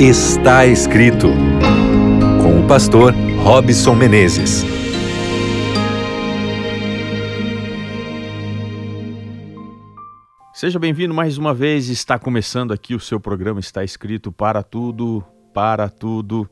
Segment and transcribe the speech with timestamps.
[0.00, 1.26] Está escrito
[2.40, 4.62] com o pastor Robson Menezes.
[10.54, 11.88] Seja bem-vindo mais uma vez.
[11.88, 16.48] Está começando aqui o seu programa Está escrito para tudo, para tudo.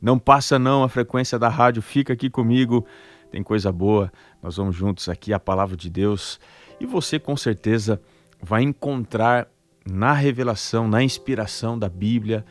[0.00, 2.86] Não passa não a frequência da rádio, fica aqui comigo.
[3.30, 4.10] Tem coisa boa.
[4.42, 6.40] Nós vamos juntos aqui a palavra de Deus
[6.80, 8.00] e você com certeza
[8.40, 9.48] vai encontrar
[9.84, 12.42] na revelação, na inspiração da Bíblia,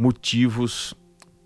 [0.00, 0.94] motivos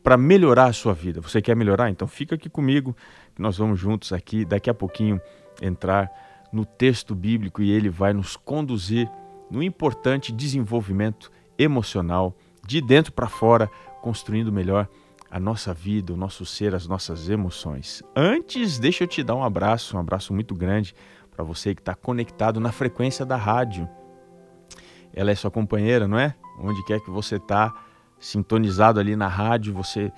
[0.00, 1.20] para melhorar a sua vida.
[1.20, 1.90] Você quer melhorar?
[1.90, 2.96] Então fica aqui comigo,
[3.34, 5.20] que nós vamos juntos aqui, daqui a pouquinho,
[5.60, 6.08] entrar
[6.52, 9.10] no texto bíblico e ele vai nos conduzir
[9.50, 13.68] no importante desenvolvimento emocional, de dentro para fora,
[14.00, 14.88] construindo melhor
[15.28, 18.04] a nossa vida, o nosso ser, as nossas emoções.
[18.14, 20.94] Antes, deixa eu te dar um abraço, um abraço muito grande
[21.28, 23.88] para você que está conectado na frequência da rádio.
[25.12, 26.36] Ela é sua companheira, não é?
[26.60, 27.74] Onde quer que você está,
[28.24, 30.10] sintonizado ali na rádio, você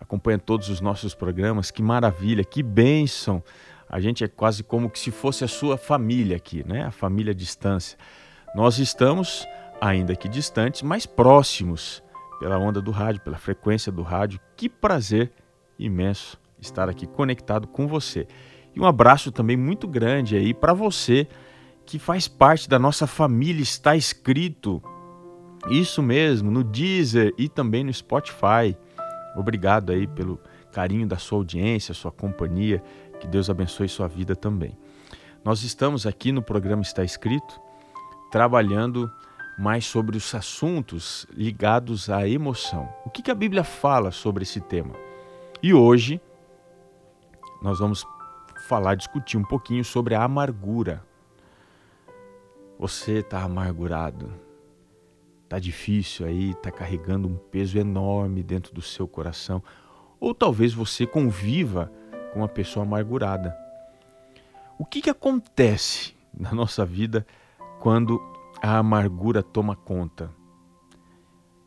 [0.00, 1.70] acompanha todos os nossos programas.
[1.70, 3.42] Que maravilha, que bênção!
[3.88, 6.84] A gente é quase como que se fosse a sua família aqui, né?
[6.84, 7.96] A família à distância.
[8.54, 9.46] Nós estamos,
[9.80, 12.02] ainda que distantes, mas próximos
[12.40, 14.40] pela onda do rádio, pela frequência do rádio.
[14.56, 15.30] Que prazer
[15.78, 18.26] imenso estar aqui conectado com você.
[18.74, 21.28] E um abraço também muito grande aí para você
[21.86, 24.82] que faz parte da nossa família, está escrito
[25.68, 28.76] isso mesmo, no Deezer e também no Spotify.
[29.36, 30.38] Obrigado aí pelo
[30.72, 32.82] carinho da sua audiência, sua companhia.
[33.20, 34.76] Que Deus abençoe sua vida também.
[35.44, 37.60] Nós estamos aqui no programa Está Escrito
[38.30, 39.10] trabalhando
[39.56, 42.92] mais sobre os assuntos ligados à emoção.
[43.04, 44.94] O que, que a Bíblia fala sobre esse tema?
[45.62, 46.20] E hoje
[47.62, 48.04] nós vamos
[48.68, 51.04] falar, discutir um pouquinho sobre a amargura.
[52.78, 54.32] Você está amargurado,
[55.54, 59.62] Tá difícil aí, tá carregando um peso enorme dentro do seu coração,
[60.18, 61.92] ou talvez você conviva
[62.32, 63.56] com uma pessoa amargurada.
[64.76, 67.24] O que, que acontece na nossa vida
[67.78, 68.20] quando
[68.60, 70.28] a amargura toma conta?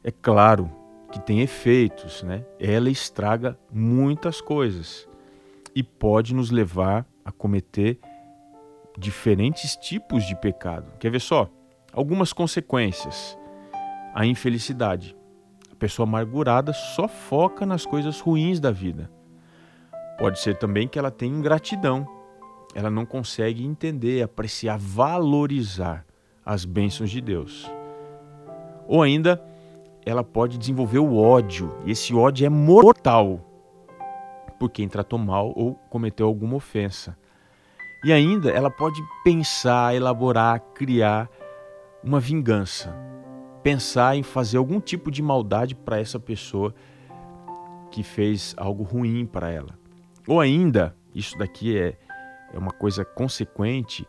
[0.04, 0.70] É claro
[1.10, 2.46] que tem efeitos, né?
[2.60, 5.08] Ela estraga muitas coisas
[5.74, 7.98] e pode nos levar a cometer
[8.98, 10.92] diferentes tipos de pecado.
[11.00, 11.50] Quer ver só?
[11.94, 13.38] Algumas consequências
[14.18, 15.16] a infelicidade.
[15.72, 19.12] A pessoa amargurada só foca nas coisas ruins da vida.
[20.18, 22.04] Pode ser também que ela tenha ingratidão.
[22.74, 26.04] Ela não consegue entender, apreciar, valorizar
[26.44, 27.72] as bênçãos de Deus.
[28.88, 29.40] Ou ainda,
[30.04, 33.40] ela pode desenvolver o ódio, e esse ódio é mortal
[34.58, 37.16] por quem tratou mal ou cometeu alguma ofensa.
[38.04, 41.30] E ainda ela pode pensar, elaborar, criar
[42.04, 43.06] uma vingança
[43.68, 46.74] pensar em fazer algum tipo de maldade para essa pessoa
[47.92, 49.78] que fez algo ruim para ela.
[50.26, 51.98] Ou ainda, isso daqui é,
[52.54, 54.08] é uma coisa consequente,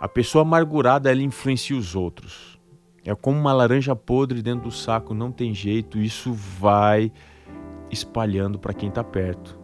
[0.00, 2.58] a pessoa amargurada ela influencia os outros.
[3.04, 7.12] É como uma laranja podre dentro do saco, não tem jeito, isso vai
[7.92, 9.56] espalhando para quem está perto.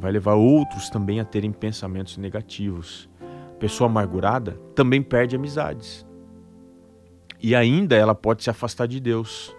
[0.00, 3.08] Vai levar outros também a terem pensamentos negativos.
[3.54, 6.09] A pessoa amargurada também perde amizades
[7.42, 9.54] e ainda ela pode se afastar de Deus,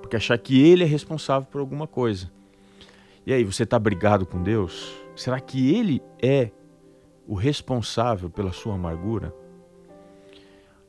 [0.00, 2.30] porque achar que Ele é responsável por alguma coisa.
[3.26, 4.94] E aí, você está brigado com Deus?
[5.16, 6.50] Será que Ele é
[7.26, 9.34] o responsável pela sua amargura?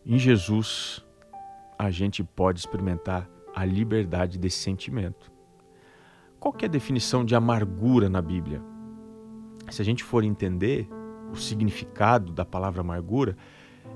[0.05, 1.03] Em Jesus,
[1.77, 5.31] a gente pode experimentar a liberdade desse sentimento.
[6.39, 8.61] Qual é a definição de amargura na Bíblia?
[9.71, 10.87] Se a gente for entender
[11.31, 13.35] o significado da palavra amargura,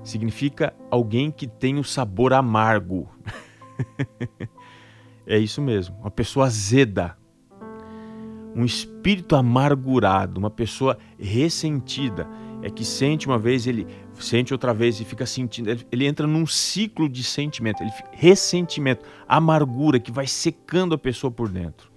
[0.02, 3.08] significa alguém que tem um sabor amargo.
[5.26, 7.16] é isso mesmo, uma pessoa azeda,
[8.54, 12.28] um espírito amargurado, uma pessoa ressentida.
[12.64, 15.68] É que sente uma vez, ele sente outra vez e fica sentindo.
[15.68, 21.30] Ele, ele entra num ciclo de sentimento, ele, ressentimento, amargura que vai secando a pessoa
[21.30, 21.91] por dentro.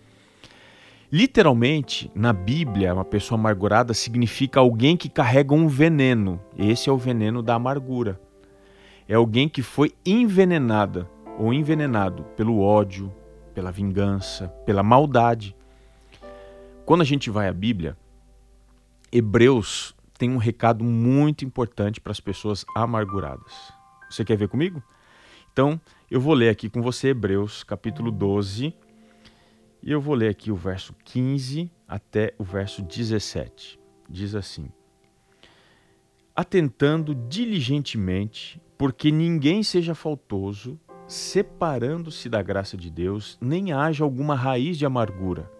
[1.12, 6.42] Literalmente, na Bíblia, uma pessoa amargurada significa alguém que carrega um veneno.
[6.58, 8.20] Esse é o veneno da amargura.
[9.08, 11.08] É alguém que foi envenenada
[11.38, 13.14] ou envenenado pelo ódio,
[13.54, 15.56] pela vingança, pela maldade.
[16.86, 17.96] Quando a gente vai à Bíblia,
[19.12, 23.72] Hebreus tem um recado muito importante para as pessoas amarguradas.
[24.10, 24.82] Você quer ver comigo?
[25.52, 25.80] Então,
[26.10, 28.74] eu vou ler aqui com você Hebreus, capítulo 12,
[29.86, 33.80] e eu vou ler aqui o verso 15 até o verso 17.
[34.10, 34.68] Diz assim:
[36.36, 44.76] Atentando diligentemente, porque ninguém seja faltoso, separando-se da graça de Deus, nem haja alguma raiz
[44.76, 45.52] de amargura,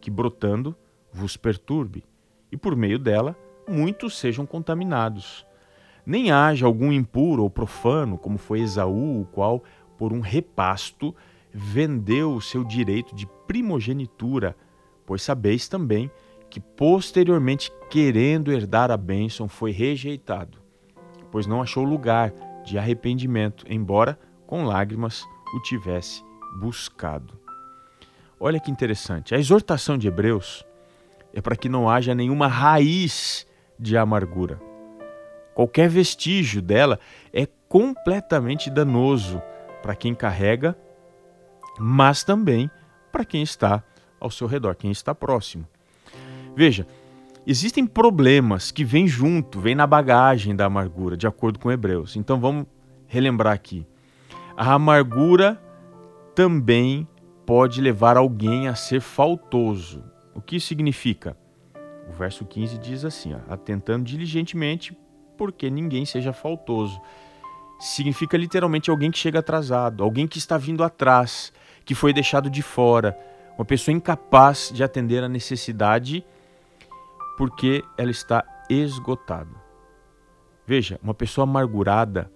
[0.00, 0.76] que brotando
[1.12, 2.04] vos perturbe,
[2.50, 3.36] e por meio dela
[3.68, 5.46] muitos sejam contaminados.
[6.04, 9.62] Nem haja algum impuro ou profano, como foi Esaú, o qual,
[9.96, 11.14] por um repasto,
[11.58, 14.56] vendeu o seu direito de primogenitura,
[15.04, 16.10] pois sabeis também
[16.48, 20.58] que posteriormente, querendo herdar a bênção, foi rejeitado,
[21.30, 22.32] pois não achou lugar
[22.64, 25.24] de arrependimento, embora com lágrimas
[25.54, 26.22] o tivesse
[26.58, 27.38] buscado.
[28.40, 29.34] Olha que interessante.
[29.34, 30.64] A exortação de Hebreus
[31.34, 33.46] é para que não haja nenhuma raiz
[33.78, 34.60] de amargura.
[35.54, 37.00] Qualquer vestígio dela
[37.32, 39.42] é completamente danoso
[39.82, 40.78] para quem carrega,
[41.78, 42.70] mas também
[43.10, 43.82] para quem está
[44.20, 45.66] ao seu redor, quem está próximo.
[46.54, 46.86] Veja,
[47.46, 52.16] existem problemas que vêm junto, vêm na bagagem da amargura, de acordo com Hebreus.
[52.16, 52.66] Então vamos
[53.06, 53.86] relembrar aqui.
[54.56, 55.60] A amargura
[56.34, 57.06] também
[57.46, 60.04] pode levar alguém a ser faltoso.
[60.34, 61.36] O que significa?
[62.08, 64.96] O verso 15 diz assim: ó, atentando diligentemente
[65.36, 67.00] porque ninguém seja faltoso.
[67.78, 71.52] Significa literalmente alguém que chega atrasado, alguém que está vindo atrás,
[71.84, 73.16] que foi deixado de fora,
[73.56, 76.24] uma pessoa incapaz de atender a necessidade
[77.36, 79.50] porque ela está esgotada.
[80.66, 82.30] Veja, uma pessoa amargurada,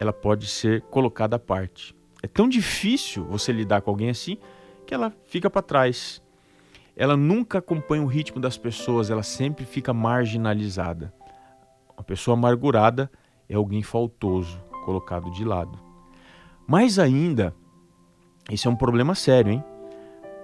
[0.00, 1.94] ela pode ser colocada à parte.
[2.22, 4.38] É tão difícil você lidar com alguém assim
[4.86, 6.22] que ela fica para trás.
[6.96, 11.12] Ela nunca acompanha o ritmo das pessoas, ela sempre fica marginalizada.
[11.96, 13.10] Uma pessoa amargurada
[13.48, 15.76] é alguém faltoso, colocado de lado.
[16.64, 17.52] Mais ainda,
[18.48, 19.64] esse é um problema sério, hein?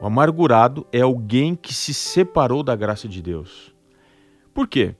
[0.00, 3.73] O amargurado é alguém que se separou da graça de Deus.
[4.53, 4.97] Por quê?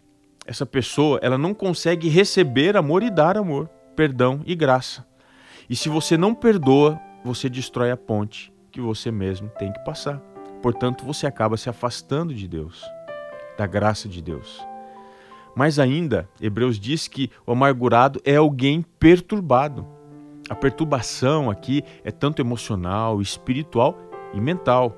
[0.47, 5.05] Essa pessoa, ela não consegue receber amor e dar amor, perdão e graça.
[5.69, 10.19] E se você não perdoa, você destrói a ponte que você mesmo tem que passar.
[10.63, 12.85] Portanto, você acaba se afastando de Deus,
[13.59, 14.65] da graça de Deus.
[15.55, 19.87] Mais ainda, Hebreus diz que o amargurado é alguém perturbado.
[20.49, 23.97] A perturbação aqui é tanto emocional, espiritual
[24.33, 24.97] e mental.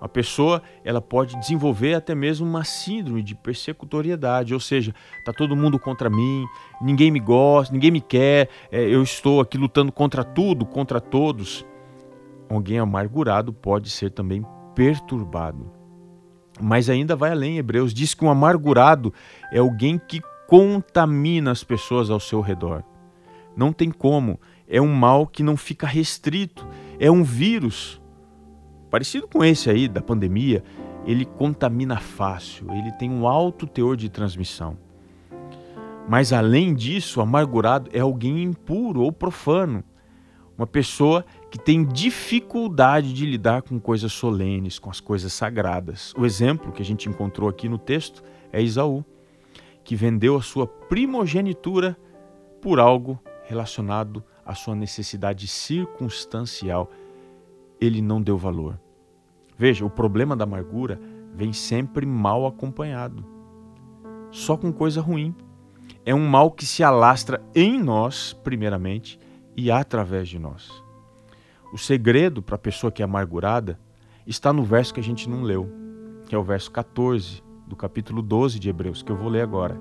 [0.00, 4.94] A pessoa ela pode desenvolver até mesmo uma síndrome de persecutoriedade, ou seja,
[5.24, 6.44] tá todo mundo contra mim,
[6.80, 11.66] ninguém me gosta, ninguém me quer, é, eu estou aqui lutando contra tudo, contra todos.
[12.48, 14.44] Alguém amargurado pode ser também
[14.74, 15.72] perturbado.
[16.60, 19.12] Mas ainda vai além, Hebreus diz que um amargurado
[19.52, 22.82] é alguém que contamina as pessoas ao seu redor.
[23.56, 26.66] Não tem como, é um mal que não fica restrito,
[26.98, 28.00] é um vírus.
[28.90, 30.62] Parecido com esse aí da pandemia,
[31.04, 34.76] ele contamina fácil, ele tem um alto teor de transmissão.
[36.08, 39.82] Mas além disso, o amargurado é alguém impuro ou profano,
[40.56, 41.24] uma pessoa
[41.56, 46.12] que tem dificuldade de lidar com coisas solenes, com as coisas sagradas.
[46.14, 48.22] O exemplo que a gente encontrou aqui no texto
[48.52, 49.02] é Isaú,
[49.82, 51.96] que vendeu a sua primogenitura
[52.60, 56.90] por algo relacionado à sua necessidade circunstancial.
[57.80, 58.78] Ele não deu valor.
[59.56, 61.00] Veja, o problema da amargura
[61.32, 63.24] vem sempre mal acompanhado,
[64.30, 65.34] só com coisa ruim.
[66.04, 69.18] É um mal que se alastra em nós, primeiramente,
[69.56, 70.84] e através de nós.
[71.72, 73.78] O segredo para a pessoa que é amargurada
[74.26, 75.70] está no verso que a gente não leu,
[76.28, 79.78] que é o verso 14 do capítulo 12 de Hebreus, que eu vou ler agora.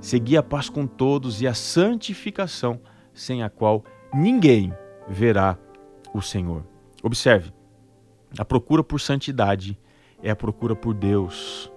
[0.00, 2.80] Segui a paz com todos e a santificação,
[3.12, 4.72] sem a qual ninguém
[5.08, 5.58] verá
[6.12, 6.64] o Senhor.
[7.02, 7.52] Observe,
[8.38, 9.78] a procura por santidade
[10.22, 11.70] é a procura por Deus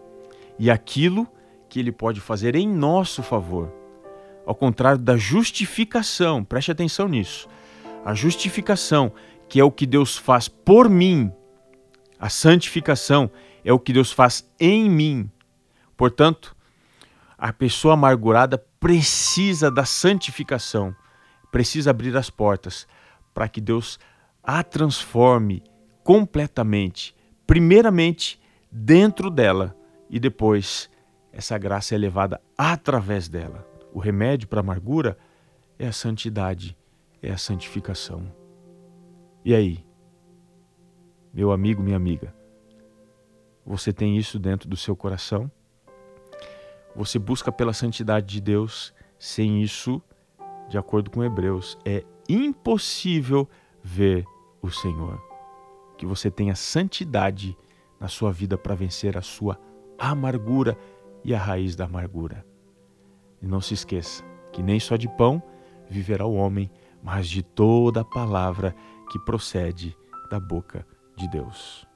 [0.58, 1.28] e aquilo
[1.70, 3.80] que Ele pode fazer em nosso favor
[4.50, 7.48] ao contrário da justificação, preste atenção nisso.
[8.04, 9.12] A justificação,
[9.48, 11.32] que é o que Deus faz por mim,
[12.20, 13.32] a santificação
[13.64, 15.30] é o que Deus faz em mim.
[15.96, 16.56] Portanto,
[17.38, 20.96] a pessoa amargurada precisa da santificação,
[21.52, 22.88] precisa abrir as portas
[23.34, 24.00] para que Deus
[24.44, 25.64] a transforme
[26.04, 27.16] completamente,
[27.46, 28.42] primeiramente
[28.72, 29.76] dentro dela
[30.10, 30.90] e depois
[31.32, 33.66] essa graça é levada através dela.
[33.94, 35.18] O remédio para a amargura
[35.78, 36.76] é a santidade,
[37.22, 38.32] é a santificação.
[39.44, 39.86] E aí,
[41.34, 42.34] meu amigo, minha amiga,
[43.66, 45.52] você tem isso dentro do seu coração?
[46.96, 48.94] Você busca pela santidade de Deus?
[49.18, 50.02] Sem isso,
[50.70, 53.48] de acordo com Hebreus, é impossível
[53.84, 54.26] ver
[54.62, 55.22] o Senhor.
[55.98, 57.58] Que você tenha santidade
[58.00, 59.60] na sua vida para vencer a sua
[59.98, 60.78] amargura
[61.24, 62.46] e a raiz da amargura.
[63.42, 65.42] E não se esqueça que nem só de pão
[65.90, 66.70] viverá o homem,
[67.04, 68.76] mas de toda a palavra
[69.10, 69.98] que procede
[70.30, 71.89] da boca de Deus.